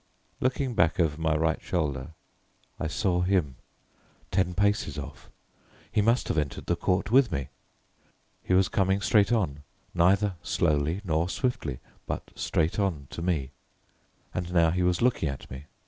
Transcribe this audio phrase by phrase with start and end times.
[0.39, 2.13] Looking back over my right shoulder,
[2.79, 3.57] I saw him,
[4.31, 5.29] ten paces off.
[5.91, 7.49] He must have entered the court with me.
[8.41, 9.61] He was coming straight on,
[9.93, 11.77] neither slowly, nor swiftly,
[12.07, 13.51] but straight on to me.
[14.33, 15.65] And now he was looking at me.